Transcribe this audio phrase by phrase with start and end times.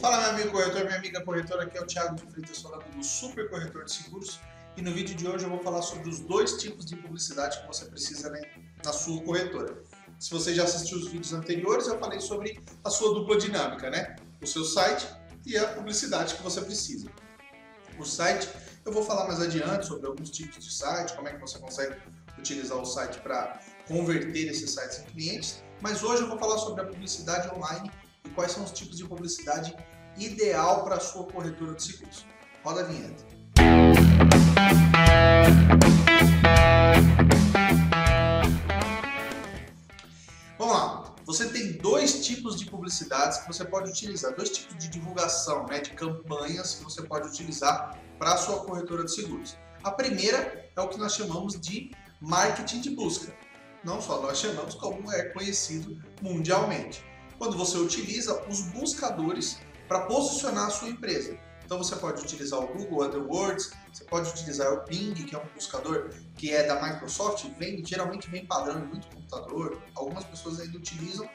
[0.00, 3.02] Fala meu amigo corretor, minha amiga corretora, aqui é o Thiago de Freitas falando do
[3.02, 4.40] Super Corretor de Seguros
[4.76, 7.66] e no vídeo de hoje eu vou falar sobre os dois tipos de publicidade que
[7.66, 8.42] você precisa né,
[8.84, 9.82] na sua corretora.
[10.18, 14.16] Se você já assistiu os vídeos anteriores, eu falei sobre a sua dupla dinâmica, né?
[14.42, 15.06] O seu site
[15.46, 17.08] e a publicidade que você precisa.
[17.98, 18.48] O site,
[18.84, 21.96] eu vou falar mais adiante sobre alguns tipos de site, como é que você consegue
[22.36, 26.82] utilizar o site para converter esses sites em clientes, mas hoje eu vou falar sobre
[26.82, 27.90] a publicidade online
[28.34, 29.74] quais são os tipos de publicidade
[30.16, 32.26] ideal para a sua corretora de seguros.
[32.62, 33.24] Roda a vinheta.
[40.58, 41.14] Vamos lá.
[41.26, 45.80] Você tem dois tipos de publicidades que você pode utilizar, dois tipos de divulgação, né,
[45.80, 49.56] de campanhas que você pode utilizar para a sua corretora de seguros.
[49.82, 53.34] A primeira é o que nós chamamos de marketing de busca.
[53.82, 57.04] Não só nós chamamos, como é conhecido mundialmente
[57.38, 61.36] quando você utiliza os buscadores para posicionar a sua empresa.
[61.64, 65.46] Então você pode utilizar o Google AdWords, você pode utilizar o Bing, que é um
[65.54, 70.76] buscador que é da Microsoft, vem, geralmente vem padrão em muito computador, algumas pessoas ainda
[70.76, 71.28] utilizam,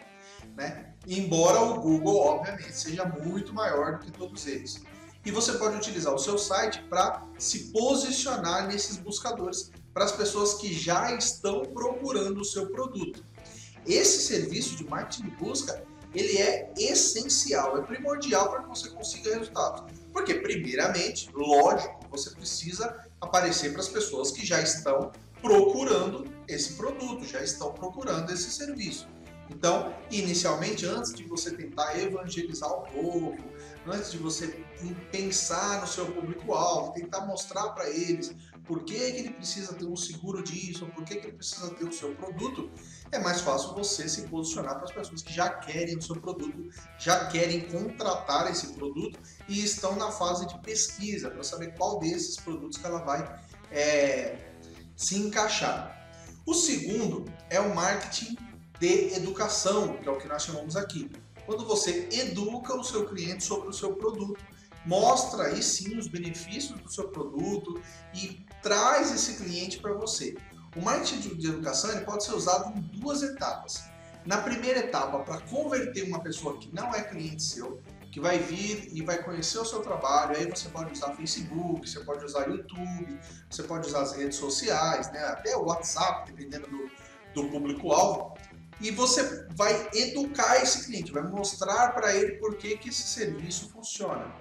[0.55, 0.93] né?
[1.07, 4.83] Embora o Google, obviamente, seja muito maior do que todos eles.
[5.25, 10.53] E você pode utilizar o seu site para se posicionar nesses buscadores para as pessoas
[10.53, 13.23] que já estão procurando o seu produto.
[13.85, 19.35] Esse serviço de marketing de busca, ele é essencial, é primordial para que você consiga
[19.35, 19.91] resultados.
[20.11, 27.25] Porque, primeiramente, lógico, você precisa aparecer para as pessoas que já estão procurando esse produto,
[27.25, 29.07] já estão procurando esse serviço.
[29.49, 33.37] Então, inicialmente, antes de você tentar evangelizar o povo,
[33.87, 34.63] antes de você
[35.11, 38.35] pensar no seu público-alvo, tentar mostrar para eles
[38.69, 41.85] por que, que ele precisa ter um seguro disso, por que, que ele precisa ter
[41.85, 42.69] o seu produto,
[43.11, 46.69] é mais fácil você se posicionar para as pessoas que já querem o seu produto,
[46.99, 52.35] já querem contratar esse produto e estão na fase de pesquisa para saber qual desses
[52.35, 54.37] produtos que ela vai é,
[54.95, 56.07] se encaixar.
[56.45, 58.37] O segundo é o marketing
[58.79, 61.11] de educação, que é o que nós chamamos aqui.
[61.47, 64.39] Quando você educa o seu cliente sobre o seu produto,
[64.85, 67.81] mostra aí sim os benefícios do seu produto
[68.13, 70.35] e traz esse cliente para você.
[70.75, 73.83] O marketing de educação pode ser usado em duas etapas.
[74.25, 77.81] Na primeira etapa, para converter uma pessoa que não é cliente seu,
[78.11, 81.99] que vai vir e vai conhecer o seu trabalho, aí você pode usar Facebook, você
[82.01, 83.19] pode usar YouTube,
[83.49, 85.19] você pode usar as redes sociais, né?
[85.25, 86.89] até o WhatsApp, dependendo do,
[87.33, 88.37] do público-alvo
[88.81, 93.69] e você vai educar esse cliente, vai mostrar para ele por que, que esse serviço
[93.69, 94.33] funciona.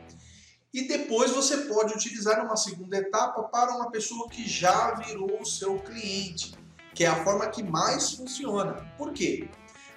[0.72, 5.46] E depois você pode utilizar uma segunda etapa para uma pessoa que já virou o
[5.46, 6.54] seu cliente,
[6.94, 8.74] que é a forma que mais funciona.
[8.98, 9.48] Por quê?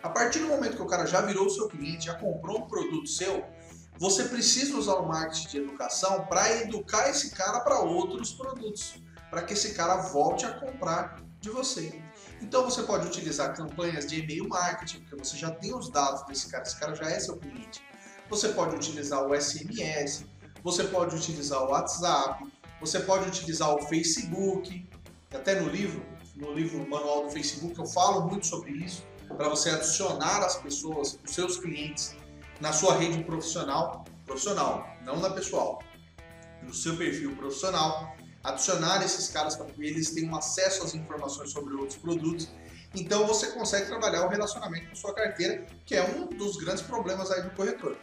[0.02, 2.68] A partir do momento que o cara já virou o seu cliente, já comprou um
[2.68, 3.46] produto seu,
[4.00, 8.96] você precisa usar o marketing de educação para educar esse cara para outros produtos,
[9.30, 12.02] para que esse cara volte a comprar de você.
[12.42, 16.50] Então você pode utilizar campanhas de e-mail marketing, porque você já tem os dados desse
[16.50, 17.84] cara, esse cara já é seu cliente.
[18.30, 20.26] Você pode utilizar o SMS,
[20.64, 22.46] você pode utilizar o WhatsApp,
[22.80, 24.88] você pode utilizar o Facebook,
[25.34, 26.04] até no livro,
[26.36, 29.04] no livro Manual do Facebook eu falo muito sobre isso,
[29.38, 32.16] para você adicionar as pessoas, os seus clientes,
[32.60, 35.82] na sua rede profissional, profissional, não na pessoal,
[36.62, 41.74] no seu perfil profissional, adicionar esses caras para que eles tenham acesso às informações sobre
[41.74, 42.50] outros produtos.
[42.94, 47.32] Então você consegue trabalhar o relacionamento com sua carteira, que é um dos grandes problemas
[47.32, 47.98] aí do corretor.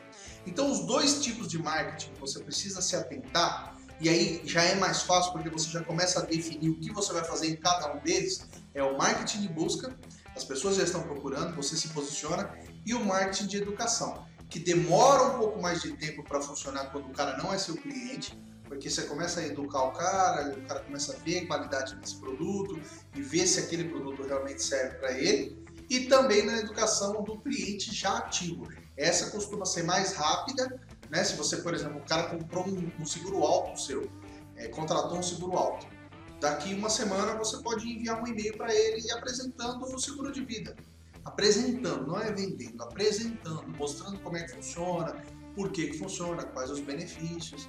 [0.47, 4.75] Então os dois tipos de marketing que você precisa se atentar, e aí já é
[4.77, 7.93] mais fácil porque você já começa a definir o que você vai fazer em cada
[7.93, 9.95] um deles, é o marketing de busca,
[10.35, 12.51] as pessoas já estão procurando, você se posiciona,
[12.87, 17.07] e o marketing de educação, que demora um pouco mais de tempo para funcionar quando
[17.07, 18.39] o cara não é seu cliente,
[18.69, 22.17] porque você começa a educar o cara, o cara começa a ver a qualidade desse
[22.17, 22.79] produto
[23.15, 27.95] e ver se aquele produto realmente serve para ele, e também na educação do cliente
[27.95, 28.69] já ativo.
[28.97, 31.25] Essa costuma ser mais rápida, né?
[31.25, 34.11] Se você, por exemplo, o cara comprou um, um seguro alto seu,
[34.57, 35.87] é, contratou um seguro alto.
[36.41, 40.77] Daqui uma semana você pode enviar um e-mail para ele apresentando o seguro de vida.
[41.25, 45.17] Apresentando, não é vendendo, apresentando, mostrando como é que funciona,
[45.55, 47.69] por que, que funciona, quais os benefícios.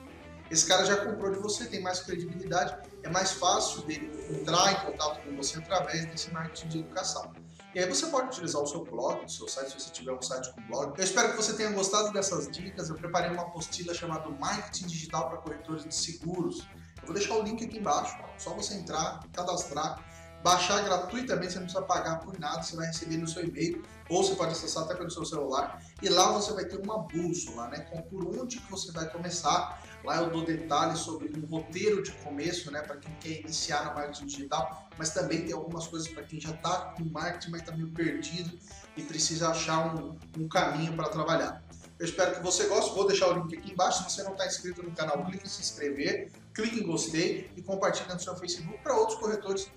[0.50, 4.92] Esse cara já comprou de você, tem mais credibilidade, é mais fácil dele entrar em
[4.92, 7.31] contato com você através desse marketing de educação.
[7.75, 10.22] E aí você pode utilizar o seu blog, o seu site, se você tiver um
[10.22, 10.98] site com blog.
[10.98, 12.90] Eu espero que você tenha gostado dessas dicas.
[12.90, 16.68] Eu preparei uma apostila chamada Marketing Digital para Corretores de Seguros.
[17.00, 20.04] Eu vou deixar o link aqui embaixo, só você entrar, cadastrar
[20.44, 24.24] baixar gratuitamente, você não precisa pagar por nada, você vai receber no seu e-mail, ou
[24.24, 27.80] você pode acessar até pelo seu celular, e lá você vai ter uma bússola, né,
[27.91, 29.81] com por onde que você vai começar.
[30.03, 33.95] Lá eu dou detalhes sobre um roteiro de começo, né, para quem quer iniciar no
[33.95, 37.74] marketing digital, mas também tem algumas coisas para quem já está com marketing, mas está
[37.74, 38.57] meio perdido
[38.95, 41.62] e precisa achar um, um caminho para trabalhar.
[42.00, 42.95] Eu espero que você goste.
[42.95, 44.09] Vou deixar o link aqui embaixo.
[44.09, 47.62] Se você não está inscrito no canal, clique em se inscrever, clique em gostei e
[47.62, 49.69] compartilhe no seu Facebook para outros corretores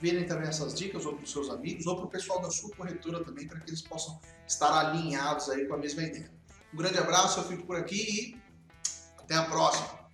[0.00, 2.74] verem também essas dicas, ou para os seus amigos, ou para o pessoal da sua
[2.76, 6.30] corretora também, para que eles possam estar alinhados aí com a mesma ideia.
[6.72, 8.42] Um grande abraço, eu fico por aqui e
[9.18, 10.05] até a próxima.